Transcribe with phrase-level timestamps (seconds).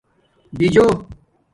[0.57, 0.87] بیجوُ